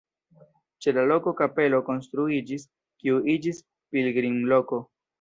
[0.85, 2.67] Ĉe la loko kapelo konstruiĝis,
[3.05, 3.63] kiu iĝis
[3.95, 4.87] pilgrimloko.